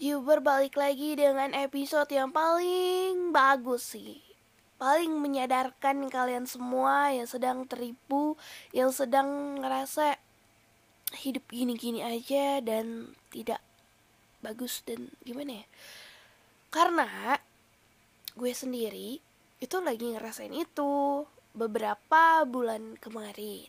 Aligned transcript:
Juber 0.00 0.40
balik 0.40 0.80
lagi 0.80 1.12
dengan 1.12 1.52
episode 1.52 2.08
yang 2.08 2.32
paling 2.32 3.36
bagus 3.36 3.92
sih. 3.92 4.16
Paling 4.80 5.12
menyadarkan 5.20 6.08
kalian 6.08 6.48
semua 6.48 7.12
yang 7.12 7.28
sedang 7.28 7.68
tertipu 7.68 8.32
Yang 8.72 9.04
sedang 9.04 9.60
ngerasa 9.60 10.16
hidup 11.20 11.44
gini-gini 11.52 12.00
aja 12.00 12.64
dan 12.64 13.12
tidak 13.28 13.60
bagus 14.40 14.80
dan 14.88 15.12
gimana 15.20 15.60
ya? 15.60 15.66
Karena 16.72 17.36
gue 18.40 18.52
sendiri 18.56 19.20
itu 19.60 19.76
lagi 19.84 20.16
ngerasain 20.16 20.56
itu 20.56 21.28
beberapa 21.52 22.48
bulan 22.48 22.96
kemarin. 22.96 23.68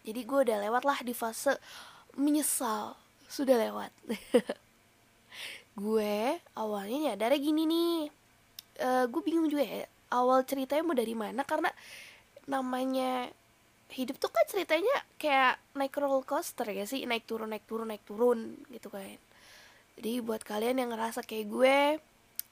Jadi 0.00 0.20
gue 0.24 0.38
udah 0.48 0.64
lewat 0.64 0.88
lah 0.88 1.04
di 1.04 1.12
fase 1.12 1.60
menyesal. 2.16 2.96
Sudah 3.28 3.60
lewat 3.60 3.92
gue 5.78 6.42
awalnya 6.58 7.12
nyadar 7.12 7.32
gini 7.38 7.64
nih. 7.64 7.94
Uh, 8.78 9.04
gue 9.10 9.22
bingung 9.26 9.50
juga 9.50 9.66
ya 9.66 9.86
awal 10.12 10.44
ceritanya 10.44 10.82
mau 10.84 10.96
dari 10.96 11.14
mana? 11.14 11.42
Karena 11.44 11.70
namanya 12.48 13.28
hidup 13.88 14.20
tuh 14.20 14.28
kan 14.28 14.44
ceritanya 14.48 14.92
kayak 15.16 15.56
naik 15.76 15.96
roller 15.96 16.24
coaster 16.24 16.68
ya 16.68 16.84
sih? 16.84 17.04
Naik 17.04 17.24
turun 17.28 17.52
naik 17.52 17.64
turun 17.68 17.88
naik 17.88 18.04
turun 18.04 18.58
gitu 18.72 18.88
kan. 18.92 19.18
Jadi 19.98 20.22
buat 20.22 20.42
kalian 20.46 20.78
yang 20.78 20.90
ngerasa 20.94 21.26
kayak 21.26 21.46
gue 21.50 21.78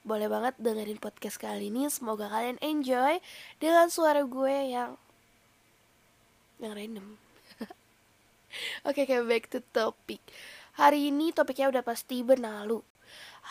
boleh 0.06 0.30
banget 0.30 0.54
dengerin 0.58 1.02
podcast 1.02 1.38
kali 1.38 1.70
ini. 1.70 1.90
Semoga 1.90 2.30
kalian 2.30 2.58
enjoy 2.62 3.18
dengan 3.58 3.90
suara 3.90 4.22
gue 4.22 4.56
yang 4.70 4.94
yang 6.62 6.72
random. 6.72 7.06
Oke 8.88 9.04
okay, 9.04 9.04
okay, 9.04 9.20
back 9.26 9.44
to 9.52 9.60
topic 9.74 10.22
hari 10.76 11.08
ini 11.08 11.32
topiknya 11.32 11.72
udah 11.72 11.82
pasti 11.82 12.20
benalu 12.20 12.84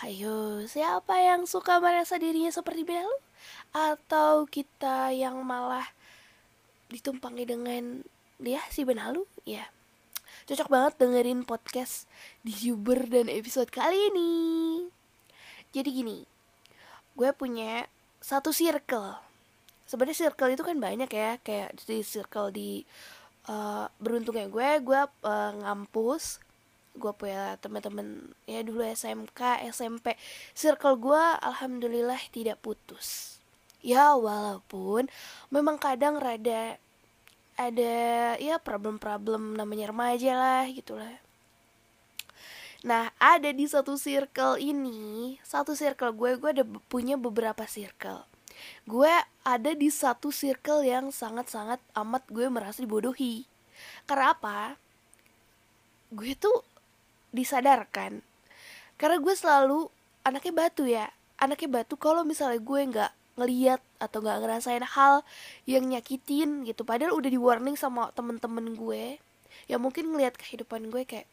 Ayo, 0.04 0.59
siapa 0.68 1.23
yang 1.23 1.48
suka 1.48 1.80
merasa 1.80 2.20
dirinya 2.20 2.52
seperti 2.52 2.84
Benalu? 2.84 3.16
Atau 3.72 4.44
kita 4.44 5.16
yang 5.16 5.40
malah 5.48 5.88
ditumpangi 6.92 7.48
dengan 7.48 8.03
dia 8.36 8.59
si 8.68 8.84
Benalu? 8.84 9.23
Ya, 9.48 9.72
cocok 10.52 10.68
banget 10.68 10.94
dengerin 11.00 11.48
podcast 11.48 12.12
di 12.44 12.52
Uber 12.76 13.08
dan 13.08 13.31
episode 13.31 13.72
kali 13.72 13.96
ini. 14.12 14.31
Jadi 15.72 15.90
gini, 15.96 16.28
gue 17.16 17.31
punya 17.31 17.88
satu 18.20 18.52
circle. 18.52 19.16
Sebenarnya 19.88 20.28
circle 20.28 20.59
itu 20.59 20.64
kan 20.68 20.76
banyak 20.76 21.08
ya, 21.08 21.40
kayak 21.40 21.72
di 21.88 22.03
circle 22.03 22.52
di 22.52 22.84
uh, 23.48 23.88
beruntungnya 24.03 24.52
gue, 24.52 24.70
gue 24.84 25.02
uh, 25.23 25.52
ngampus 25.64 26.44
gue 26.96 27.12
punya 27.16 27.60
teman-teman 27.60 28.32
ya 28.48 28.64
dulu 28.64 28.82
SMK 28.82 29.68
SMP 29.76 30.16
circle 30.56 30.96
gue 30.98 31.24
alhamdulillah 31.44 32.20
tidak 32.32 32.64
putus. 32.64 33.38
Ya 33.86 34.18
walaupun 34.18 35.12
memang 35.54 35.78
kadang 35.78 36.18
rada 36.18 36.80
ada 37.56 37.96
ya 38.40 38.60
problem-problem 38.60 39.56
namanya 39.56 39.92
remaja 39.92 40.34
lah 40.36 40.64
gitulah. 40.72 41.22
Nah 42.84 43.12
ada 43.22 43.50
di 43.52 43.66
satu 43.66 43.96
circle 43.96 44.59
ini 44.59 45.36
satu 45.46 45.76
circle 45.76 46.16
gue 46.16 46.32
gue 46.40 46.50
ada 46.62 46.66
punya 46.90 47.16
beberapa 47.16 47.68
circle. 47.68 48.24
Gue 48.88 49.12
ada 49.44 49.72
di 49.76 49.92
satu 49.92 50.32
circle 50.32 50.88
yang 50.88 51.12
sangat-sangat 51.12 51.78
amat 51.94 52.24
gue 52.32 52.48
merasa 52.48 52.82
dibodohi. 52.82 53.44
Karena 54.08 54.34
apa 54.34 54.80
gue 56.14 56.32
tuh 56.38 56.64
disadarkan. 57.36 58.23
Karena 58.95 59.19
gue 59.19 59.36
selalu 59.36 59.91
anaknya 60.23 60.53
batu 60.55 60.83
ya. 60.88 61.11
Anaknya 61.35 61.84
batu 61.84 62.00
kalau 62.00 62.23
misalnya 62.23 62.63
gue 62.63 62.81
nggak 62.96 63.12
ngeliat 63.35 63.84
atau 64.00 64.23
nggak 64.23 64.40
ngerasain 64.47 64.85
hal 64.88 65.22
yang 65.68 65.84
nyakitin 65.85 66.63
gitu. 66.63 66.88
Padahal 66.88 67.12
udah 67.13 67.28
di 67.28 67.40
warning 67.40 67.75
sama 67.75 68.09
temen-temen 68.16 68.79
gue. 68.79 69.19
Yang 69.68 69.81
mungkin 69.84 70.16
ngeliat 70.16 70.40
kehidupan 70.40 70.88
gue 70.88 71.03
kayak 71.03 71.28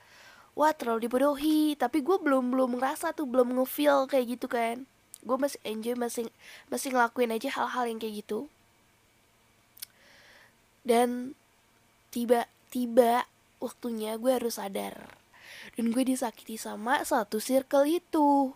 wah 0.59 0.75
terlalu 0.75 1.07
dibodohi. 1.07 1.79
Tapi 1.79 2.03
gue 2.03 2.19
belum 2.19 2.51
belum 2.51 2.83
ngerasa 2.83 3.15
tuh 3.15 3.31
belum 3.31 3.55
ngefeel 3.55 4.11
kayak 4.11 4.39
gitu 4.39 4.51
kan. 4.51 4.83
Gue 5.23 5.39
masih 5.39 5.63
enjoy 5.63 5.95
masih 5.95 6.27
masih 6.67 6.91
ngelakuin 6.91 7.31
aja 7.31 7.49
hal-hal 7.63 7.87
yang 7.87 8.03
kayak 8.03 8.27
gitu. 8.27 8.51
Dan 10.83 11.39
tiba-tiba 12.11 13.31
waktunya 13.63 14.19
gue 14.19 14.35
harus 14.35 14.59
sadar 14.59 15.22
dan 15.75 15.91
gue 15.91 16.05
disakiti 16.05 16.61
sama 16.61 17.01
satu 17.03 17.41
circle 17.41 17.89
itu. 17.89 18.53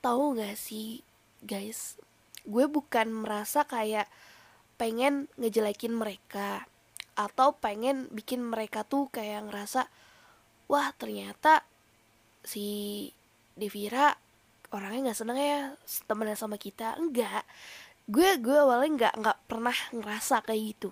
Tahu 0.00 0.38
gak 0.38 0.54
sih 0.54 1.02
guys? 1.42 1.98
Gue 2.46 2.70
bukan 2.70 3.10
merasa 3.10 3.66
kayak 3.66 4.06
pengen 4.76 5.26
ngejelekin 5.40 5.96
mereka 5.96 6.68
atau 7.16 7.56
pengen 7.56 8.12
bikin 8.12 8.44
mereka 8.44 8.84
tuh 8.84 9.08
kayak 9.08 9.48
ngerasa 9.48 9.88
wah 10.68 10.92
ternyata 11.00 11.64
si 12.44 13.08
Devira 13.56 14.12
orangnya 14.68 15.10
nggak 15.10 15.18
seneng 15.18 15.38
ya 15.40 15.60
temenan 16.04 16.36
sama 16.36 16.60
kita. 16.60 17.00
Enggak 17.00 17.48
gue 18.06 18.38
gue 18.38 18.54
awalnya 18.54 18.90
nggak 18.94 19.14
nggak 19.18 19.38
pernah 19.50 19.76
ngerasa 19.90 20.44
kayak 20.44 20.62
gitu. 20.76 20.90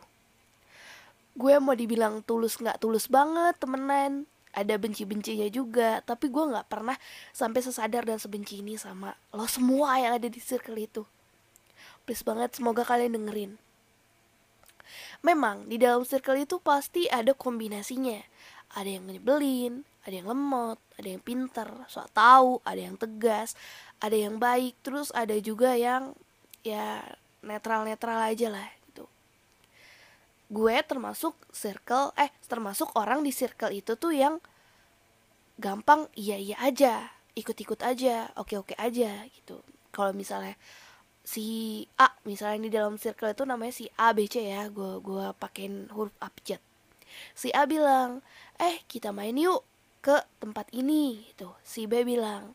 Gue 1.36 1.54
mau 1.60 1.76
dibilang 1.76 2.24
tulus 2.24 2.58
nggak 2.58 2.80
tulus 2.80 3.06
banget 3.06 3.54
temenan 3.60 4.26
ada 4.54 4.74
benci-bencinya 4.78 5.50
juga. 5.50 6.00
Tapi 6.06 6.30
gue 6.30 6.44
nggak 6.54 6.70
pernah 6.70 6.96
sampai 7.34 7.60
sesadar 7.60 8.06
dan 8.06 8.22
sebenci 8.22 8.62
ini 8.62 8.78
sama 8.78 9.12
lo 9.34 9.44
semua 9.50 9.98
yang 9.98 10.16
ada 10.16 10.30
di 10.30 10.38
circle 10.38 10.78
itu. 10.78 11.02
Please 12.06 12.22
banget 12.22 12.54
semoga 12.54 12.86
kalian 12.86 13.18
dengerin. 13.18 13.52
Memang 15.26 15.66
di 15.66 15.76
dalam 15.80 16.06
circle 16.06 16.38
itu 16.46 16.62
pasti 16.62 17.10
ada 17.10 17.34
kombinasinya. 17.34 18.22
Ada 18.78 18.98
yang 18.98 19.10
nyebelin 19.10 19.84
ada 20.04 20.20
yang 20.20 20.28
lemot 20.28 20.76
ada 21.00 21.08
yang 21.16 21.22
pinter 21.24 21.64
soal 21.88 22.04
tahu 22.12 22.60
ada 22.68 22.76
yang 22.76 22.96
tegas 23.00 23.58
ada 23.98 24.14
yang 24.14 24.38
baik. 24.38 24.78
Terus 24.84 25.10
ada 25.10 25.34
juga 25.40 25.74
yang 25.74 26.14
ya 26.62 27.02
netral 27.44 27.84
netral 27.84 28.20
aja 28.20 28.48
lah 28.48 28.83
gue 30.52 30.76
termasuk 30.84 31.32
circle 31.50 32.12
eh 32.20 32.28
termasuk 32.48 32.92
orang 32.94 33.24
di 33.24 33.32
circle 33.32 33.72
itu 33.72 33.96
tuh 33.96 34.12
yang 34.12 34.38
gampang 35.56 36.10
iya 36.18 36.36
iya 36.36 36.56
aja 36.60 37.14
ikut-ikut 37.34 37.80
aja 37.82 38.30
oke-oke 38.38 38.74
aja 38.78 39.26
gitu. 39.30 39.58
Kalau 39.94 40.10
misalnya 40.14 40.54
si 41.24 41.82
A 41.96 42.12
misalnya 42.28 42.68
di 42.68 42.70
dalam 42.70 43.00
circle 43.00 43.32
itu 43.32 43.48
namanya 43.48 43.72
si 43.72 43.88
A 43.96 44.12
B 44.12 44.28
C 44.28 44.44
ya 44.44 44.68
gue 44.68 45.00
gue 45.00 45.32
pakein 45.40 45.88
huruf 45.90 46.12
abjad 46.20 46.60
si 47.32 47.48
A 47.56 47.64
bilang 47.64 48.20
eh 48.60 48.84
kita 48.84 49.08
main 49.08 49.32
yuk 49.32 49.64
ke 50.04 50.20
tempat 50.36 50.68
ini 50.76 51.24
itu 51.32 51.48
si 51.64 51.88
B 51.88 52.04
bilang 52.04 52.52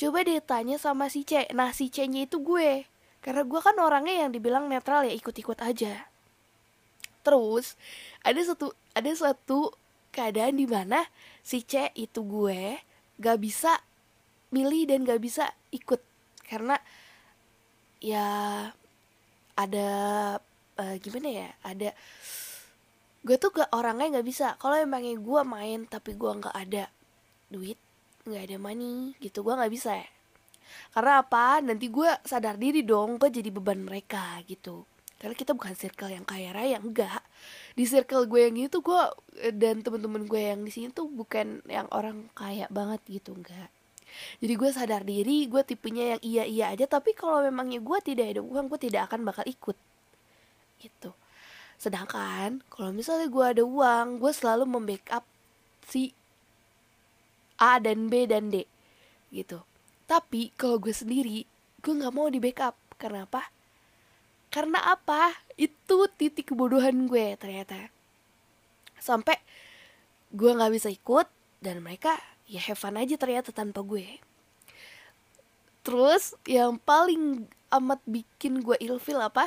coba 0.00 0.24
deh 0.24 0.40
tanya 0.40 0.80
sama 0.80 1.12
si 1.12 1.28
C. 1.28 1.44
Nah 1.52 1.76
si 1.76 1.92
C 1.92 2.08
nya 2.08 2.24
itu 2.24 2.40
gue 2.40 2.88
karena 3.20 3.44
gue 3.44 3.60
kan 3.60 3.76
orangnya 3.76 4.24
yang 4.24 4.30
dibilang 4.32 4.64
netral 4.64 5.04
ya 5.04 5.12
ikut-ikut 5.12 5.60
aja 5.60 6.09
terus 7.20 7.76
ada 8.24 8.40
satu 8.40 8.72
ada 8.96 9.12
satu 9.12 9.72
keadaan 10.10 10.58
di 10.58 10.66
mana 10.66 11.06
si 11.40 11.62
C 11.62 11.88
itu 11.94 12.20
gue 12.26 12.78
gak 13.22 13.38
bisa 13.40 13.78
milih 14.50 14.90
dan 14.90 15.06
gak 15.06 15.22
bisa 15.22 15.50
ikut. 15.70 16.02
Karena 16.44 16.74
ya 18.02 18.26
ada 19.54 19.88
uh, 20.80 20.96
gimana 20.98 21.28
ya 21.28 21.48
ada 21.62 21.92
gue 23.20 23.36
tuh 23.36 23.52
gak 23.54 23.70
orangnya 23.76 24.18
nggak 24.18 24.26
bisa. 24.26 24.56
Kalau 24.58 24.76
emangnya 24.76 25.14
gue 25.20 25.40
main 25.44 25.86
tapi 25.86 26.16
gue 26.16 26.30
nggak 26.30 26.56
ada 26.56 26.88
duit 27.52 27.78
nggak 28.24 28.42
ada 28.52 28.56
money 28.60 29.16
gitu 29.22 29.46
gue 29.46 29.54
nggak 29.54 29.72
bisa 29.72 29.94
ya. 30.00 30.08
Karena 30.94 31.22
apa? 31.22 31.58
Nanti 31.62 31.90
gue 31.90 32.10
sadar 32.26 32.56
diri 32.58 32.82
dong 32.82 33.18
gue 33.20 33.28
jadi 33.30 33.50
beban 33.52 33.82
mereka 33.84 34.38
gitu 34.46 34.86
karena 35.20 35.36
kita 35.36 35.52
bukan 35.52 35.76
circle 35.76 36.08
yang 36.08 36.24
kaya 36.24 36.48
raya 36.56 36.80
enggak. 36.80 37.20
Di 37.76 37.84
circle 37.84 38.24
gue 38.24 38.48
yang 38.48 38.56
gitu 38.56 38.80
gue 38.80 39.02
dan 39.52 39.84
temen-temen 39.84 40.24
gue 40.24 40.40
yang 40.40 40.64
di 40.64 40.72
sini 40.72 40.88
tuh 40.88 41.12
bukan 41.12 41.60
yang 41.68 41.84
orang 41.92 42.32
kaya 42.32 42.64
banget 42.72 43.04
gitu 43.04 43.36
enggak. 43.36 43.68
Jadi 44.40 44.52
gue 44.56 44.70
sadar 44.72 45.04
diri 45.04 45.44
gue 45.44 45.60
tipenya 45.60 46.16
yang 46.16 46.20
iya 46.24 46.44
iya 46.48 46.64
aja 46.72 46.88
tapi 46.88 47.12
kalau 47.12 47.44
memangnya 47.44 47.84
gue 47.84 47.98
tidak 48.00 48.32
ada 48.32 48.40
uang 48.40 48.72
gue 48.72 48.80
tidak 48.80 49.12
akan 49.12 49.28
bakal 49.28 49.44
ikut. 49.44 49.76
Gitu. 50.80 51.12
Sedangkan 51.76 52.64
kalau 52.72 52.88
misalnya 52.96 53.28
gue 53.28 53.44
ada 53.44 53.62
uang 53.62 54.24
gue 54.24 54.32
selalu 54.32 54.64
membackup 54.64 55.28
si 55.84 56.16
A 57.60 57.76
dan 57.76 58.08
B 58.08 58.24
dan 58.24 58.48
D 58.48 58.64
gitu. 59.28 59.60
Tapi 60.08 60.56
kalau 60.56 60.80
gue 60.80 60.96
sendiri 60.96 61.44
gue 61.84 61.92
nggak 61.92 62.14
mau 62.16 62.32
di 62.32 62.40
backup. 62.40 62.72
Karena 62.96 63.28
apa 63.28 63.59
karena 64.50 64.82
apa? 64.82 65.30
Itu 65.54 66.10
titik 66.18 66.50
kebodohan 66.50 67.06
gue 67.06 67.38
ternyata. 67.38 67.88
Sampai 68.98 69.38
gue 70.34 70.50
nggak 70.50 70.74
bisa 70.74 70.90
ikut 70.90 71.26
dan 71.62 71.82
mereka 71.82 72.18
ya 72.50 72.58
have 72.66 72.78
fun 72.78 72.98
aja 72.98 73.14
ternyata 73.14 73.54
tanpa 73.54 73.86
gue. 73.86 74.18
Terus 75.86 76.34
yang 76.44 76.76
paling 76.82 77.46
amat 77.70 78.02
bikin 78.04 78.60
gue 78.60 78.74
ilfil 78.82 79.22
apa? 79.22 79.46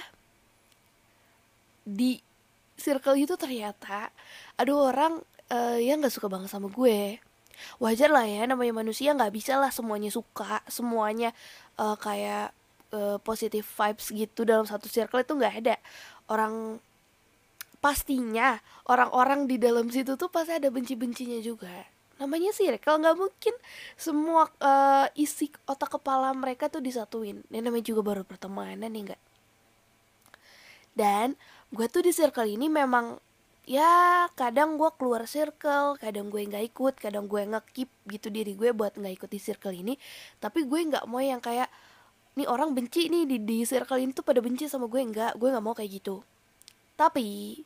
Di 1.83 2.23
circle 2.79 3.19
itu 3.19 3.35
ternyata 3.35 4.07
ada 4.55 4.71
orang 4.71 5.19
uh, 5.51 5.77
yang 5.77 5.99
nggak 5.99 6.15
suka 6.15 6.31
banget 6.31 6.47
sama 6.47 6.71
gue. 6.71 7.19
Wajar 7.77 8.09
lah 8.09 8.25
ya 8.25 8.47
namanya 8.47 8.81
manusia 8.81 9.13
nggak 9.13 9.35
bisa 9.35 9.59
lah 9.59 9.69
semuanya 9.69 10.09
suka 10.09 10.63
semuanya 10.65 11.35
uh, 11.77 11.93
kayak 11.99 12.55
uh, 12.93 13.17
positive 13.19 13.65
vibes 13.65 14.13
gitu 14.13 14.45
dalam 14.45 14.69
satu 14.69 14.85
circle 14.87 15.25
itu 15.25 15.33
nggak 15.33 15.55
ada. 15.65 15.75
Orang 16.29 16.77
pastinya 17.83 18.61
orang-orang 18.87 19.49
di 19.49 19.59
dalam 19.59 19.91
situ 19.91 20.15
tuh 20.15 20.29
pasti 20.31 20.55
ada 20.55 20.69
benci-bencinya 20.71 21.41
juga. 21.41 21.73
Namanya 22.21 22.53
circle 22.53 23.01
nggak 23.01 23.17
mungkin 23.17 23.55
semua 23.97 24.47
uh, 24.61 25.09
isi 25.17 25.49
otak 25.65 25.99
kepala 25.99 26.31
mereka 26.37 26.71
tuh 26.71 26.79
disatuin. 26.79 27.41
Ini 27.49 27.65
namanya 27.65 27.89
juga 27.89 28.01
baru 28.05 28.23
pertemanan 28.23 28.87
nih 28.87 29.11
enggak 29.11 29.21
dan 30.93 31.35
gue 31.73 31.85
tuh 31.89 32.05
di 32.05 32.13
circle 32.13 32.45
ini 32.45 32.69
memang 32.69 33.17
ya 33.65 34.27
kadang 34.37 34.77
gue 34.77 34.89
keluar 34.99 35.25
circle 35.25 35.97
kadang 35.97 36.29
gue 36.29 36.45
nggak 36.45 36.63
ikut 36.73 36.93
kadang 37.01 37.25
gue 37.25 37.41
ngekip 37.49 37.89
gitu 38.05 38.27
diri 38.29 38.53
gue 38.53 38.69
buat 38.71 38.93
nggak 38.93 39.13
ikut 39.21 39.29
di 39.29 39.39
circle 39.41 39.73
ini. 39.73 39.97
Tapi 40.37 40.69
gue 40.69 40.79
nggak 40.93 41.05
mau 41.09 41.21
yang 41.21 41.41
kayak 41.41 41.67
nih 42.33 42.47
orang 42.49 42.73
benci 42.73 43.09
nih 43.09 43.23
di, 43.29 43.37
di 43.41 43.57
circle 43.65 44.01
ini 44.01 44.11
tuh 44.13 44.25
pada 44.25 44.41
benci 44.41 44.65
sama 44.65 44.89
gue. 44.89 45.01
Nggak 45.01 45.37
gue 45.37 45.49
nggak 45.53 45.65
mau 45.65 45.75
kayak 45.77 45.91
gitu. 46.01 46.21
Tapi 46.97 47.59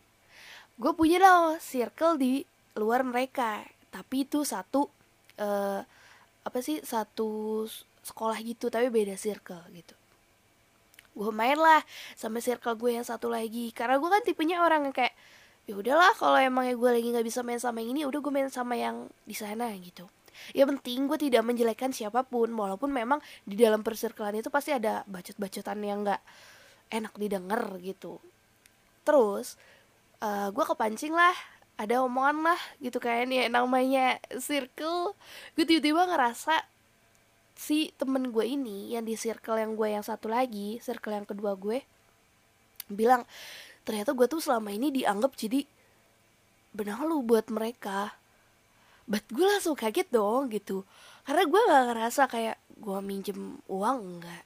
gue 0.78 0.92
punya 0.94 1.18
loh 1.20 1.58
circle 1.60 2.20
di 2.20 2.44
luar 2.80 3.04
mereka. 3.08 3.64
Tapi 3.92 4.28
itu 4.28 4.44
satu 4.44 4.88
uh, 5.40 5.82
apa 6.48 6.60
sih 6.64 6.80
satu 6.84 7.64
sekolah 8.04 8.40
gitu 8.44 8.72
tapi 8.72 8.88
beda 8.92 9.16
circle 9.20 9.64
gitu. 9.76 9.96
Gue 11.18 11.32
main 11.34 11.58
lah 11.58 11.82
sama 12.14 12.44
circle 12.44 12.76
gue 12.76 13.00
yang 13.00 13.06
satu 13.08 13.32
lagi. 13.32 13.72
Karena 13.72 14.00
gue 14.00 14.10
kan 14.12 14.22
tipenya 14.24 14.64
orang 14.64 14.92
yang 14.92 14.96
kayak 14.96 15.16
ya 15.68 15.76
udahlah 15.76 16.16
kalau 16.16 16.40
emangnya 16.40 16.80
gue 16.80 16.90
lagi 16.96 17.08
nggak 17.12 17.28
bisa 17.28 17.44
main 17.44 17.60
sama 17.60 17.84
yang 17.84 17.92
ini 17.92 18.02
udah 18.08 18.20
gue 18.24 18.32
main 18.32 18.48
sama 18.48 18.80
yang 18.80 19.12
di 19.28 19.36
sana 19.36 19.68
gitu 19.76 20.08
ya 20.54 20.68
penting 20.68 21.08
gue 21.08 21.18
tidak 21.18 21.44
menjelekkan 21.44 21.92
siapa 21.92 22.26
pun. 22.26 22.52
Walaupun 22.54 22.90
memang 22.92 23.20
di 23.44 23.56
dalam 23.60 23.86
persirkelan 23.86 24.40
itu 24.40 24.50
pasti 24.52 24.74
ada 24.76 25.06
bacot-bacotan 25.08 25.80
yang 25.84 26.04
nggak 26.04 26.22
enak 26.92 27.14
didengar 27.16 27.64
gitu. 27.82 28.20
Terus 29.04 29.56
uh, 30.22 30.50
gue 30.50 30.66
kepancing 30.66 31.14
lah 31.14 31.36
ada 31.78 32.02
omongan 32.02 32.54
lah 32.54 32.62
gitu 32.82 32.98
kan 32.98 33.30
ya 33.30 33.46
namanya 33.54 34.18
circle 34.42 35.14
gue 35.54 35.66
tiba-tiba 35.66 36.10
ngerasa 36.10 36.66
si 37.54 37.94
temen 38.02 38.34
gue 38.34 38.46
ini 38.46 38.98
yang 38.98 39.06
di 39.06 39.14
circle 39.14 39.62
yang 39.62 39.78
gue 39.78 39.94
yang 39.94 40.02
satu 40.02 40.26
lagi 40.26 40.82
circle 40.82 41.14
yang 41.14 41.26
kedua 41.30 41.54
gue 41.54 41.86
bilang 42.90 43.30
ternyata 43.86 44.18
gue 44.18 44.26
tuh 44.26 44.42
selama 44.42 44.74
ini 44.74 44.90
dianggap 44.90 45.38
jadi 45.38 45.70
benar 46.74 47.06
lu 47.06 47.22
buat 47.22 47.50
mereka 47.54 48.17
but 49.08 49.24
gue 49.32 49.48
langsung 49.48 49.74
kaget 49.74 50.12
dong 50.12 50.52
gitu. 50.52 50.84
Karena 51.24 51.44
gue 51.48 51.62
gak 51.64 51.84
ngerasa 51.92 52.22
kayak 52.28 52.58
gue 52.78 53.00
minjem 53.02 53.60
uang 53.72 53.98
enggak. 54.04 54.44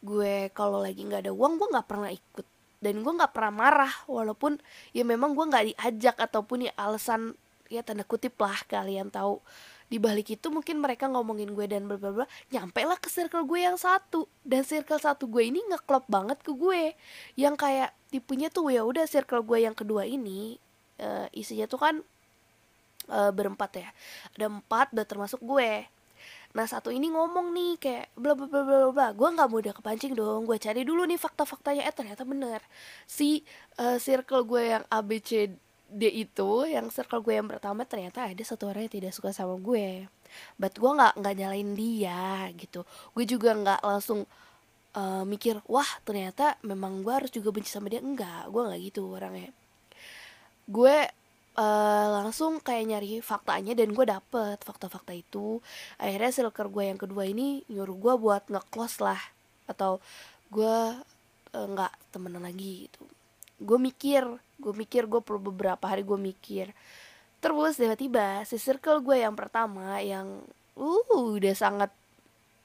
Gue 0.00 0.48
kalau 0.54 0.78
lagi 0.78 1.02
nggak 1.02 1.26
ada 1.26 1.32
uang 1.34 1.58
gue 1.58 1.68
nggak 1.74 1.88
pernah 1.90 2.10
ikut. 2.14 2.46
Dan 2.78 3.02
gue 3.02 3.12
nggak 3.12 3.34
pernah 3.34 3.52
marah 3.66 3.94
walaupun 4.06 4.62
ya 4.94 5.02
memang 5.02 5.34
gue 5.34 5.44
nggak 5.44 5.64
diajak 5.74 6.16
ataupun 6.22 6.70
ya 6.70 6.72
alasan 6.78 7.34
ya 7.66 7.82
tanda 7.82 8.06
kutip 8.06 8.38
lah 8.38 8.56
kalian 8.70 9.10
tahu. 9.10 9.42
Di 9.86 10.02
balik 10.02 10.34
itu 10.34 10.50
mungkin 10.50 10.82
mereka 10.82 11.06
ngomongin 11.06 11.54
gue 11.54 11.66
dan 11.70 11.86
bla 11.86 11.94
bla 11.98 12.10
bla 12.10 12.26
nyampe 12.50 12.82
lah 12.82 12.98
ke 12.98 13.10
circle 13.10 13.46
gue 13.46 13.66
yang 13.66 13.78
satu. 13.78 14.30
Dan 14.46 14.62
circle 14.62 15.02
satu 15.02 15.26
gue 15.26 15.42
ini 15.42 15.58
ngeklop 15.66 16.06
banget 16.06 16.38
ke 16.42 16.54
gue. 16.54 16.94
Yang 17.34 17.54
kayak 17.58 17.90
tipenya 18.14 18.50
tuh 18.50 18.70
ya 18.70 18.86
udah 18.86 19.06
circle 19.10 19.42
gue 19.42 19.66
yang 19.66 19.74
kedua 19.74 20.06
ini 20.06 20.58
uh, 21.02 21.26
isinya 21.34 21.66
tuh 21.66 21.80
kan 21.82 21.94
uh, 23.10 23.30
berempat 23.34 23.70
ya 23.82 23.88
ada 24.36 24.46
empat 24.50 24.94
udah 24.94 25.06
termasuk 25.06 25.40
gue 25.42 25.86
Nah 26.56 26.64
satu 26.64 26.88
ini 26.88 27.12
ngomong 27.12 27.52
nih 27.52 27.72
kayak 27.76 28.06
bla 28.16 28.32
bla 28.32 28.48
bla 28.48 28.64
bla 28.64 28.88
bla. 28.88 29.08
Gue 29.12 29.28
nggak 29.28 29.50
mudah 29.52 29.72
kepancing 29.76 30.16
dong. 30.16 30.48
Gue 30.48 30.56
cari 30.56 30.88
dulu 30.88 31.04
nih 31.04 31.20
fakta-faktanya. 31.20 31.84
Eh 31.84 31.92
ternyata 31.92 32.24
bener. 32.24 32.64
Si 33.04 33.44
uh, 33.76 34.00
circle 34.00 34.48
gue 34.48 34.72
yang 34.72 34.84
ABC 34.88 35.52
D 35.86 36.02
itu, 36.08 36.50
yang 36.64 36.88
circle 36.88 37.20
gue 37.20 37.36
yang 37.36 37.44
pertama 37.44 37.84
ternyata 37.84 38.24
ada 38.24 38.40
satu 38.40 38.72
orang 38.72 38.88
yang 38.88 38.94
tidak 38.96 39.12
suka 39.12 39.36
sama 39.36 39.60
gue. 39.60 40.08
But 40.56 40.80
gue 40.80 40.90
nggak 40.96 41.20
nggak 41.20 41.34
nyalain 41.44 41.70
dia 41.76 42.48
gitu. 42.56 42.88
Gue 43.12 43.24
juga 43.28 43.52
nggak 43.52 43.80
langsung 43.84 44.24
uh, 44.96 45.22
mikir 45.28 45.60
wah 45.68 45.86
ternyata 46.08 46.56
memang 46.64 47.04
gue 47.04 47.12
harus 47.12 47.28
juga 47.28 47.52
benci 47.52 47.68
sama 47.68 47.92
dia. 47.92 48.00
Enggak, 48.00 48.48
gue 48.48 48.62
nggak 48.64 48.80
gitu 48.80 49.12
orangnya. 49.12 49.52
Gue 50.64 51.04
uh, 51.56 52.06
langsung 52.22 52.60
kayak 52.60 52.84
nyari 52.86 53.18
faktanya 53.24 53.72
dan 53.72 53.90
gue 53.96 54.06
dapet 54.06 54.60
fakta-fakta 54.62 55.16
itu. 55.16 55.58
Akhirnya 55.96 56.30
circle 56.30 56.70
gue 56.70 56.84
yang 56.92 57.00
kedua 57.00 57.24
ini 57.26 57.64
nyuruh 57.72 57.96
gue 57.96 58.14
buat 58.20 58.44
nge-close 58.46 59.00
lah. 59.02 59.20
Atau 59.66 59.98
gue 60.52 60.76
uh, 61.56 61.66
nggak 61.66 61.92
temenan 62.12 62.44
lagi 62.44 62.86
gitu. 62.86 63.02
Gue 63.58 63.78
mikir 63.80 64.22
gue 64.56 64.72
mikir 64.72 65.04
gue 65.08 65.20
perlu 65.20 65.52
beberapa 65.52 65.84
hari 65.88 66.04
gue 66.04 66.16
mikir. 66.20 66.70
Terus 67.40 67.76
tiba-tiba 67.76 68.44
si 68.48 68.56
circle 68.56 69.00
gue 69.04 69.20
yang 69.20 69.36
pertama 69.36 70.00
yang 70.00 70.44
uh 70.76 71.08
udah 71.12 71.56
sangat 71.56 71.90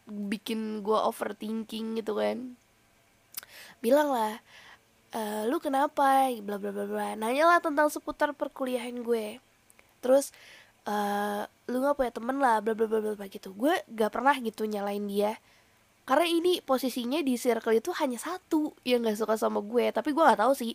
bikin 0.08 0.84
gue 0.84 1.00
overthinking 1.00 2.00
gitu 2.04 2.20
kan. 2.20 2.56
Bilang 3.80 4.12
lah 4.12 4.40
uh, 5.16 5.44
lu 5.48 5.58
kenapa? 5.60 6.32
Bla 6.40 6.58
bla 6.58 6.72
bla 6.72 6.86
bla. 6.88 7.08
Nanya 7.16 7.48
lah 7.48 7.60
tentang 7.60 7.88
seputar 7.92 8.32
perkuliahan 8.36 8.96
gue. 9.04 9.40
Terus 10.00 10.34
uh, 10.88 11.46
lu 11.70 11.84
gak 11.84 11.96
punya 12.00 12.12
temen 12.14 12.38
lah 12.40 12.60
bla 12.64 12.74
bla 12.74 12.88
bla 12.88 13.00
bla 13.16 13.28
gitu. 13.28 13.54
Gue 13.54 13.76
gak 13.92 14.12
pernah 14.12 14.36
gitu 14.40 14.66
nyalain 14.66 15.04
dia. 15.06 15.38
Karena 16.02 16.28
ini 16.28 16.60
posisinya 16.66 17.22
di 17.22 17.38
circle 17.38 17.78
itu 17.78 17.94
hanya 18.02 18.18
satu 18.18 18.74
yang 18.84 19.06
gak 19.06 19.20
suka 19.20 19.36
sama 19.38 19.62
gue. 19.62 19.92
Tapi 19.94 20.10
gue 20.12 20.24
gak 20.24 20.42
tahu 20.42 20.54
sih 20.58 20.74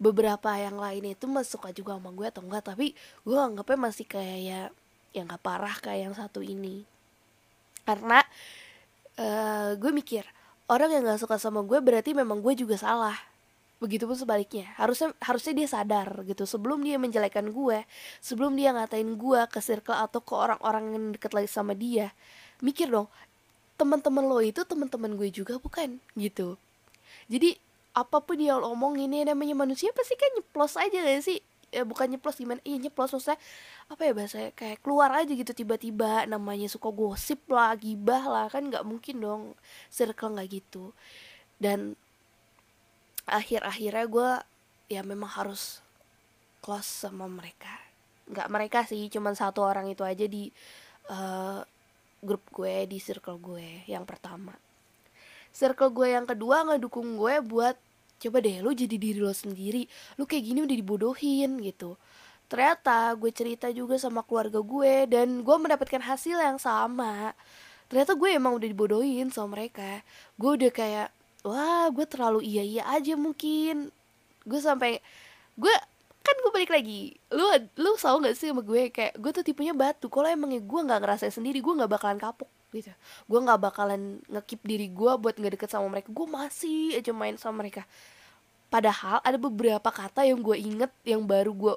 beberapa 0.00 0.50
yang 0.58 0.80
lain 0.80 1.14
itu 1.14 1.30
masih 1.30 1.58
suka 1.58 1.70
juga 1.70 1.94
sama 1.94 2.10
gue 2.10 2.26
atau 2.26 2.42
enggak 2.42 2.74
tapi 2.74 2.90
gue 3.22 3.38
anggapnya 3.38 3.78
masih 3.78 4.02
kayak 4.02 4.38
ya 4.42 4.60
yang 5.14 5.30
gak 5.30 5.42
parah 5.44 5.76
kayak 5.78 6.10
yang 6.10 6.14
satu 6.16 6.40
ini. 6.42 6.82
Karena 7.82 8.22
uh, 9.18 9.74
gue 9.76 9.90
mikir 9.92 10.24
orang 10.70 10.90
yang 10.90 11.02
gak 11.06 11.20
suka 11.20 11.36
sama 11.36 11.60
gue 11.62 11.78
berarti 11.78 12.16
memang 12.16 12.40
gue 12.40 12.56
juga 12.56 12.80
salah 12.80 13.31
begitupun 13.82 14.14
sebaliknya. 14.14 14.70
Harusnya 14.78 15.10
harusnya 15.18 15.52
dia 15.58 15.68
sadar 15.68 16.22
gitu. 16.22 16.46
Sebelum 16.46 16.86
dia 16.86 17.02
menjelekan 17.02 17.50
gue 17.50 17.82
sebelum 18.22 18.54
dia 18.54 18.70
ngatain 18.70 19.18
gue 19.18 19.40
ke 19.50 19.58
circle 19.58 19.98
atau 19.98 20.22
ke 20.22 20.34
orang-orang 20.38 20.94
yang 20.94 21.04
deket 21.18 21.34
lagi 21.34 21.50
sama 21.50 21.74
dia 21.74 22.14
mikir 22.62 22.86
dong 22.86 23.10
teman-teman 23.74 24.22
lo 24.22 24.38
itu 24.38 24.62
teman-teman 24.62 25.18
gue 25.18 25.28
juga 25.34 25.58
bukan? 25.58 25.98
Gitu. 26.14 26.54
Jadi 27.26 27.58
apa 27.92 28.22
pun 28.22 28.38
yang 28.38 28.62
lo 28.62 28.70
omongin 28.70 29.10
ini 29.10 29.26
namanya 29.26 29.58
manusia 29.58 29.90
pasti 29.90 30.14
kan 30.14 30.30
nyeplos 30.38 30.78
aja 30.78 30.94
gak 31.02 31.26
sih? 31.26 31.42
Ya 31.74 31.82
bukan 31.82 32.14
nyeplos 32.14 32.38
gimana? 32.38 32.62
Iya 32.62 32.78
nyeplos. 32.78 33.10
Maksudnya 33.10 33.40
apa 33.90 34.02
ya 34.06 34.12
bahasa 34.14 34.38
kayak 34.54 34.78
keluar 34.86 35.10
aja 35.10 35.32
gitu 35.34 35.50
tiba-tiba. 35.50 36.30
Namanya 36.30 36.70
suka 36.70 36.94
gosip 36.94 37.42
lah 37.50 37.74
gibah 37.74 38.22
lah. 38.22 38.46
Kan 38.46 38.70
nggak 38.70 38.86
mungkin 38.86 39.18
dong 39.18 39.42
circle 39.90 40.38
nggak 40.38 40.62
gitu. 40.62 40.94
Dan 41.58 41.98
akhir-akhirnya 43.26 44.06
gue 44.08 44.30
ya 44.92 45.02
memang 45.06 45.30
harus 45.30 45.80
close 46.62 47.08
sama 47.08 47.26
mereka. 47.26 47.70
Nggak 48.30 48.48
mereka 48.48 48.78
sih 48.86 49.10
cuman 49.10 49.34
satu 49.34 49.62
orang 49.66 49.90
itu 49.90 50.02
aja 50.06 50.26
di 50.26 50.50
uh, 51.10 51.62
grup 52.22 52.42
gue 52.54 52.86
di 52.86 53.02
circle 53.02 53.38
gue 53.42 53.86
yang 53.90 54.06
pertama. 54.06 54.54
Circle 55.52 55.92
gue 55.92 56.08
yang 56.14 56.24
kedua 56.24 56.64
ngedukung 56.64 57.18
gue 57.18 57.42
buat 57.44 57.76
coba 58.22 58.38
deh 58.38 58.62
lu 58.62 58.70
jadi 58.72 58.96
diri 58.96 59.18
lo 59.18 59.34
sendiri. 59.34 59.90
Lu 60.16 60.24
kayak 60.24 60.44
gini 60.46 60.60
udah 60.62 60.76
dibodohin 60.78 61.58
gitu. 61.60 61.98
Ternyata 62.46 63.16
gue 63.16 63.32
cerita 63.32 63.66
juga 63.72 63.98
sama 63.98 64.22
keluarga 64.22 64.60
gue 64.62 65.08
dan 65.08 65.42
gue 65.42 65.56
mendapatkan 65.58 66.04
hasil 66.04 66.38
yang 66.38 66.60
sama. 66.60 67.34
Ternyata 67.90 68.14
gue 68.16 68.28
emang 68.32 68.56
udah 68.56 68.68
dibodohin 68.68 69.28
sama 69.34 69.58
mereka. 69.58 70.00
Gue 70.38 70.56
udah 70.56 70.70
kayak 70.72 71.08
wah 71.42 71.90
gue 71.90 72.06
terlalu 72.06 72.40
iya 72.46 72.62
iya 72.62 72.82
aja 72.90 73.14
mungkin. 73.18 73.90
Gue 74.46 74.60
sampai 74.62 74.98
gue 75.58 75.74
kan 76.22 76.36
gue 76.38 76.52
balik 76.54 76.70
lagi. 76.70 77.14
Lu 77.34 77.44
lu 77.78 77.90
tau 77.98 78.16
gak 78.22 78.34
sih 78.38 78.50
sama 78.50 78.62
gue? 78.62 78.90
Kayak 78.94 79.18
gue 79.18 79.30
tuh 79.34 79.44
tipenya 79.44 79.74
batu. 79.74 80.06
Kalau 80.06 80.30
emangnya 80.30 80.62
gue 80.62 80.80
nggak 80.86 81.00
ngerasa 81.02 81.30
sendiri 81.30 81.58
gue 81.58 81.74
nggak 81.74 81.90
bakalan 81.90 82.18
kapok 82.22 82.48
gitu. 82.72 82.92
Gue 83.28 83.38
nggak 83.42 83.60
bakalan 83.60 84.22
ngekip 84.30 84.60
diri 84.64 84.88
gue 84.88 85.12
buat 85.18 85.34
nggak 85.36 85.58
deket 85.58 85.70
sama 85.70 85.86
mereka. 85.90 86.08
Gue 86.14 86.26
masih 86.30 86.96
aja 86.96 87.12
main 87.12 87.36
sama 87.36 87.66
mereka. 87.66 87.84
Padahal 88.72 89.20
ada 89.20 89.36
beberapa 89.36 89.84
kata 89.92 90.24
yang 90.24 90.40
gue 90.40 90.56
inget 90.56 90.88
yang 91.04 91.28
baru 91.28 91.52
gue 91.52 91.74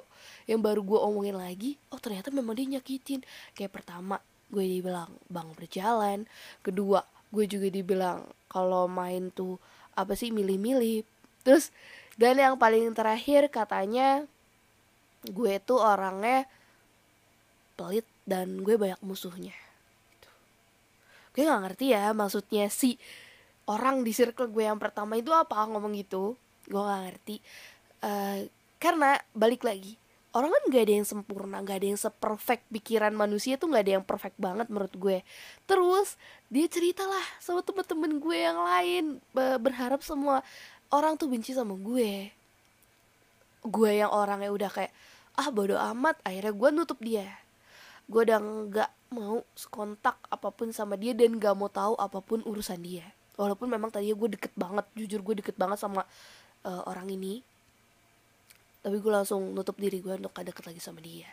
yang 0.48 0.64
baru 0.64 0.80
gue 0.80 0.98
omongin 0.98 1.36
lagi. 1.36 1.76
Oh 1.92 2.00
ternyata 2.00 2.32
memang 2.32 2.56
dia 2.56 2.78
nyakitin. 2.78 3.20
Kayak 3.52 3.82
pertama 3.82 4.16
gue 4.48 4.64
dibilang 4.64 5.12
bang 5.28 5.48
berjalan. 5.52 6.24
Kedua 6.64 7.04
gue 7.30 7.44
juga 7.46 7.68
dibilang 7.70 8.26
kalau 8.46 8.86
main 8.86 9.30
tuh 9.34 9.58
apa 9.96 10.14
sih 10.14 10.30
milih-milih. 10.30 11.02
Terus 11.42 11.70
dan 12.16 12.40
yang 12.40 12.56
paling 12.56 12.92
terakhir 12.96 13.48
katanya 13.52 14.24
gue 15.26 15.54
tuh 15.62 15.82
orangnya 15.82 16.46
pelit 17.76 18.06
dan 18.24 18.62
gue 18.62 18.74
banyak 18.78 19.00
musuhnya. 19.04 19.54
Gue 21.36 21.44
nggak 21.44 21.62
ngerti 21.68 21.92
ya 21.92 22.16
maksudnya 22.16 22.72
si 22.72 22.96
orang 23.68 24.06
di 24.06 24.14
circle 24.14 24.48
gue 24.48 24.64
yang 24.64 24.80
pertama 24.80 25.18
itu 25.20 25.34
apa 25.34 25.66
ngomong 25.68 25.92
gitu. 25.98 26.38
Gue 26.66 26.80
nggak 26.80 27.02
ngerti. 27.10 27.36
Uh, 28.00 28.48
karena 28.80 29.18
balik 29.32 29.64
lagi 29.64 29.98
orang 30.36 30.52
kan 30.52 30.62
gak 30.68 30.82
ada 30.84 30.94
yang 31.00 31.08
sempurna 31.08 31.56
gak 31.64 31.80
ada 31.80 31.88
yang 31.96 32.00
seperfect 32.00 32.68
pikiran 32.68 33.16
manusia 33.16 33.56
tuh 33.56 33.72
gak 33.72 33.88
ada 33.88 33.92
yang 33.96 34.04
perfect 34.04 34.36
banget 34.36 34.68
menurut 34.68 34.92
gue. 34.92 35.18
Terus 35.64 36.20
dia 36.52 36.68
ceritalah 36.68 37.24
sama 37.40 37.64
temen-temen 37.64 38.20
gue 38.20 38.36
yang 38.36 38.60
lain 38.60 39.04
berharap 39.32 40.04
semua 40.04 40.44
orang 40.92 41.16
tuh 41.16 41.32
benci 41.32 41.56
sama 41.56 41.72
gue. 41.80 42.28
Gue 43.64 43.90
yang 43.96 44.12
orangnya 44.12 44.52
udah 44.52 44.68
kayak 44.68 44.92
ah 45.40 45.48
bodoh 45.48 45.80
amat. 45.96 46.20
Akhirnya 46.20 46.52
gue 46.52 46.68
nutup 46.76 47.00
dia. 47.00 47.26
Gue 48.04 48.28
udah 48.28 48.38
nggak 48.38 48.90
mau 49.16 49.40
kontak 49.72 50.20
apa 50.28 50.52
pun 50.52 50.68
sama 50.70 51.00
dia 51.00 51.16
dan 51.16 51.38
gak 51.40 51.54
mau 51.56 51.70
tahu 51.70 51.96
apa 51.96 52.20
pun 52.20 52.44
urusan 52.44 52.78
dia. 52.84 53.08
Walaupun 53.40 53.72
memang 53.72 53.88
tadi 53.88 54.12
gue 54.12 54.28
deket 54.36 54.52
banget 54.52 54.84
jujur 54.92 55.24
gue 55.24 55.34
deket 55.40 55.56
banget 55.56 55.80
sama 55.80 56.04
uh, 56.66 56.82
orang 56.86 57.08
ini 57.08 57.40
tapi 58.86 59.02
gue 59.02 59.10
langsung 59.10 59.50
nutup 59.50 59.74
diri 59.74 59.98
gue 59.98 60.14
untuk 60.14 60.30
gak 60.30 60.46
deket 60.54 60.70
lagi 60.70 60.78
sama 60.78 61.02
dia. 61.02 61.26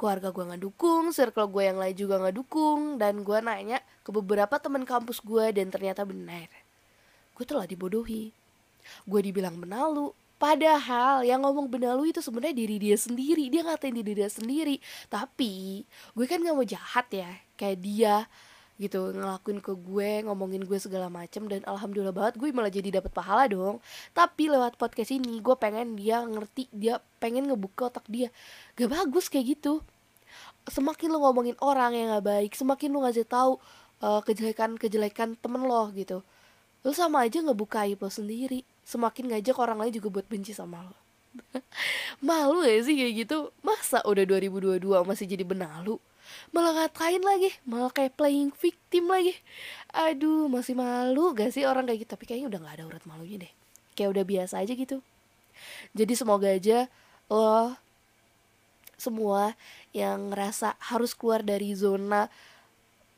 Keluarga 0.00 0.32
gue 0.32 0.48
nggak 0.48 0.62
dukung 0.64 1.12
circle 1.12 1.52
gue 1.52 1.68
yang 1.68 1.76
lain 1.76 1.92
juga 1.92 2.16
nggak 2.16 2.40
dukung 2.40 2.96
dan 2.96 3.20
gue 3.20 3.36
nanya 3.44 3.84
ke 4.00 4.08
beberapa 4.08 4.56
teman 4.56 4.88
kampus 4.88 5.20
gue 5.20 5.52
dan 5.52 5.68
ternyata 5.68 6.08
benar. 6.08 6.48
Gue 7.36 7.44
telah 7.44 7.68
dibodohi. 7.68 8.32
Gue 9.04 9.20
dibilang 9.20 9.60
benalu 9.60 10.16
Padahal 10.40 11.20
yang 11.20 11.44
ngomong 11.44 11.68
benalu 11.68 12.16
itu 12.16 12.24
sebenarnya 12.24 12.56
diri 12.56 12.80
dia 12.80 12.96
sendiri. 12.96 13.52
Dia 13.52 13.60
ngatain 13.60 13.92
diri 13.92 14.16
dia 14.16 14.32
sendiri. 14.32 14.80
Tapi 15.12 15.84
gue 16.16 16.24
kan 16.24 16.40
gak 16.40 16.56
mau 16.56 16.64
jahat 16.64 17.12
ya. 17.12 17.28
Kayak 17.60 17.78
dia 17.84 18.14
gitu 18.80 19.12
ngelakuin 19.12 19.60
ke 19.60 19.76
gue 19.76 20.24
ngomongin 20.24 20.64
gue 20.64 20.78
segala 20.80 21.12
macem 21.12 21.44
dan 21.44 21.60
alhamdulillah 21.68 22.16
banget 22.16 22.40
gue 22.40 22.48
malah 22.48 22.72
jadi 22.72 22.98
dapat 22.98 23.12
pahala 23.12 23.44
dong. 23.46 23.76
Tapi 24.16 24.48
lewat 24.48 24.80
podcast 24.80 25.12
ini 25.12 25.36
gue 25.44 25.56
pengen 25.60 26.00
dia 26.00 26.24
ngerti 26.24 26.72
dia 26.72 26.96
pengen 27.20 27.52
ngebuka 27.52 27.92
otak 27.92 28.08
dia. 28.08 28.32
Gak 28.80 28.88
bagus 28.88 29.28
kayak 29.28 29.60
gitu. 29.60 29.84
Semakin 30.64 31.12
lo 31.12 31.20
ngomongin 31.28 31.60
orang 31.60 31.92
yang 31.92 32.16
gak 32.16 32.24
baik 32.24 32.52
semakin 32.56 32.88
lo 32.96 33.04
ngasih 33.04 33.28
tahu 33.28 33.60
uh, 34.00 34.24
kejelekan 34.24 34.80
kejelekan 34.80 35.36
temen 35.36 35.68
lo 35.68 35.92
gitu 35.92 36.24
lo 36.80 36.96
sama 36.96 37.28
aja 37.28 37.44
ngebuka 37.44 37.84
aib 37.84 38.00
lo 38.00 38.08
sendiri. 38.08 38.64
Semakin 38.88 39.36
ngajak 39.36 39.56
orang 39.60 39.78
lain 39.84 39.92
juga 39.92 40.08
buat 40.08 40.26
benci 40.26 40.56
sama 40.56 40.80
lo. 40.80 40.96
Malu 42.26 42.64
ya 42.64 42.80
sih 42.80 42.96
kayak 42.96 43.28
gitu? 43.28 43.52
Masa 43.60 44.00
udah 44.08 44.24
2022 44.24 44.80
masih 45.04 45.26
jadi 45.28 45.44
benalu 45.44 46.00
malah 46.50 46.72
ngatain 46.74 47.22
lagi 47.22 47.50
malah 47.64 47.90
kayak 47.92 48.16
playing 48.18 48.50
victim 48.56 49.10
lagi. 49.10 49.34
Aduh 49.90 50.46
masih 50.46 50.74
malu 50.78 51.34
gak 51.34 51.54
sih 51.54 51.66
orang 51.66 51.86
kayak 51.86 52.06
gitu? 52.06 52.10
Tapi 52.14 52.24
kayaknya 52.26 52.48
udah 52.50 52.58
gak 52.66 52.74
ada 52.80 52.84
urat 52.86 53.02
malunya 53.06 53.46
deh. 53.46 53.52
Kayak 53.94 54.10
udah 54.18 54.24
biasa 54.26 54.54
aja 54.62 54.72
gitu. 54.74 54.98
Jadi 55.92 56.12
semoga 56.16 56.48
aja 56.50 56.86
lo 57.30 57.74
semua 59.00 59.56
yang 59.96 60.28
ngerasa 60.28 60.76
harus 60.92 61.16
keluar 61.16 61.40
dari 61.40 61.72
zona 61.72 62.28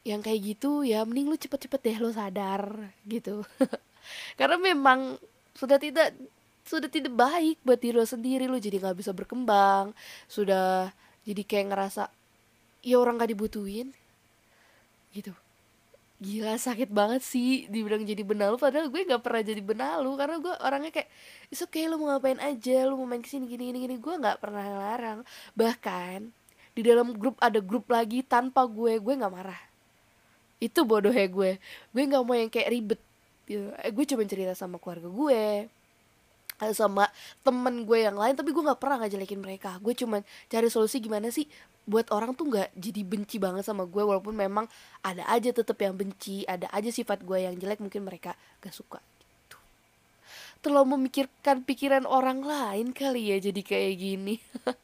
yang 0.02 0.22
kayak 0.22 0.54
gitu 0.54 0.82
ya 0.82 1.02
mending 1.06 1.30
lu 1.30 1.38
cepet-cepet 1.38 1.80
deh 1.82 1.98
lo 1.98 2.10
sadar 2.10 2.94
gitu. 3.06 3.42
Karena 4.38 4.58
memang 4.58 5.18
sudah 5.54 5.78
tidak 5.78 6.14
sudah 6.62 6.86
tidak 6.86 7.14
baik 7.14 7.58
buat 7.66 7.78
diri 7.78 7.98
lo 7.98 8.06
sendiri. 8.06 8.46
Lo 8.46 8.58
jadi 8.58 8.78
nggak 8.78 8.98
bisa 8.98 9.10
berkembang 9.14 9.94
sudah 10.26 10.90
jadi 11.22 11.42
kayak 11.46 11.66
ngerasa 11.74 12.10
ya 12.82 12.98
orang 12.98 13.18
gak 13.18 13.30
dibutuhin. 13.32 13.94
Gitu. 15.14 15.32
Gila 16.22 16.54
sakit 16.54 16.86
banget 16.86 17.22
sih 17.26 17.66
dibilang 17.66 18.06
jadi 18.06 18.22
benalu 18.22 18.54
padahal 18.54 18.86
gue 18.94 19.02
nggak 19.02 19.26
pernah 19.26 19.42
jadi 19.42 19.58
benalu 19.58 20.14
karena 20.14 20.38
gue 20.38 20.54
orangnya 20.62 20.94
kayak 20.94 21.10
itu 21.50 21.66
kayak 21.66 21.90
lu 21.90 21.98
mau 21.98 22.14
ngapain 22.14 22.38
aja 22.38 22.86
lu 22.86 22.94
mau 22.94 23.10
main 23.10 23.18
ke 23.18 23.26
sini 23.26 23.50
gini 23.50 23.74
gini 23.74 23.78
gini. 23.90 23.96
Gue 23.98 24.14
nggak 24.22 24.38
pernah 24.38 24.62
larang. 24.62 25.26
Bahkan 25.58 26.30
di 26.78 26.82
dalam 26.86 27.10
grup 27.18 27.34
ada 27.42 27.58
grup 27.58 27.90
lagi 27.90 28.22
tanpa 28.22 28.62
gue 28.70 29.02
gue 29.02 29.14
nggak 29.18 29.34
marah. 29.34 29.58
Itu 30.62 30.86
bodohnya 30.86 31.26
gue. 31.26 31.58
Gue 31.90 32.02
nggak 32.06 32.22
mau 32.22 32.38
yang 32.38 32.50
kayak 32.54 32.70
ribet 32.70 33.00
gitu. 33.46 33.68
eh, 33.82 33.90
gue 33.90 34.04
cuma 34.06 34.22
cerita 34.24 34.54
sama 34.54 34.78
keluarga 34.78 35.08
gue 35.10 35.42
sama 36.70 37.10
temen 37.42 37.82
gue 37.82 38.06
yang 38.06 38.14
lain 38.14 38.38
tapi 38.38 38.54
gue 38.54 38.62
nggak 38.62 38.78
pernah 38.78 39.02
ngajelekin 39.02 39.42
mereka. 39.42 39.74
Gue 39.82 39.98
cuma 39.98 40.22
cari 40.46 40.70
solusi 40.70 41.02
gimana 41.02 41.34
sih 41.34 41.50
buat 41.82 42.06
orang 42.14 42.38
tuh 42.38 42.46
nggak 42.46 42.70
jadi 42.78 43.02
benci 43.02 43.42
banget 43.42 43.66
sama 43.66 43.82
gue 43.82 44.02
walaupun 44.06 44.38
memang 44.38 44.70
ada 45.02 45.26
aja 45.26 45.50
tetep 45.50 45.74
yang 45.82 45.98
benci 45.98 46.46
ada 46.46 46.70
aja 46.70 46.94
sifat 46.94 47.26
gue 47.26 47.42
yang 47.42 47.58
jelek 47.58 47.82
mungkin 47.82 48.06
mereka 48.06 48.38
gak 48.62 48.70
suka 48.70 49.02
gitu. 49.18 49.58
Terlalu 50.62 50.94
memikirkan 50.94 51.66
pikiran 51.66 52.06
orang 52.06 52.46
lain 52.46 52.94
kali 52.94 53.34
ya 53.34 53.42
jadi 53.42 53.62
kayak 53.66 53.94
gini. 53.98 54.38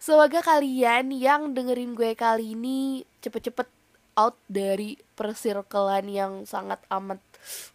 Semoga 0.00 0.40
kalian 0.40 1.12
yang 1.12 1.52
dengerin 1.52 1.92
gue 1.92 2.16
kali 2.16 2.56
ini 2.56 3.04
cepet-cepet 3.20 3.68
out 4.16 4.40
dari 4.48 4.96
persirkelan 5.14 6.08
yang 6.08 6.32
sangat 6.48 6.80
amat 6.88 7.20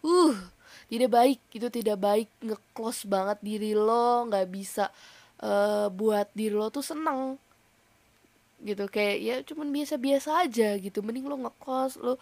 uh 0.02 0.55
tidak 0.86 1.10
baik 1.10 1.40
itu 1.50 1.68
tidak 1.70 1.98
baik. 1.98 2.28
Ngeclose 2.42 3.06
banget 3.10 3.38
diri 3.42 3.72
lo 3.74 4.26
nggak 4.30 4.46
bisa 4.50 4.90
uh, 5.42 5.90
buat 5.90 6.30
diri 6.32 6.54
lo 6.54 6.70
tuh 6.70 6.84
seneng. 6.84 7.38
Gitu 8.62 8.86
kayak 8.88 9.16
ya 9.20 9.36
cuman 9.42 9.68
biasa-biasa 9.74 10.46
aja 10.46 10.78
gitu. 10.78 11.02
Mending 11.02 11.26
lo 11.26 11.36
ngekos 11.46 11.98
lo 12.02 12.14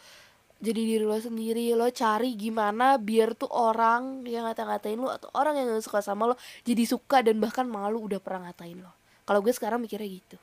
jadi 0.65 0.81
diri 0.81 1.05
lo 1.05 1.19
sendiri 1.19 1.77
lo 1.77 1.91
cari 1.93 2.39
gimana 2.41 2.97
biar 2.97 3.37
tuh 3.37 3.51
orang 3.53 4.25
yang 4.25 4.49
ngata-ngatain 4.49 4.97
lo 4.97 5.13
atau 5.13 5.29
orang 5.37 5.61
yang 5.61 5.67
gak 5.77 5.85
suka 5.85 6.01
sama 6.01 6.31
lo 6.33 6.41
jadi 6.65 6.89
suka 6.89 7.21
dan 7.21 7.37
bahkan 7.37 7.69
malu 7.69 8.07
udah 8.09 8.23
pernah 8.23 8.49
ngatain 8.49 8.81
lo. 8.81 8.93
Kalau 9.29 9.41
gue 9.45 9.53
sekarang 9.53 9.85
mikirnya 9.85 10.09
gitu 10.09 10.37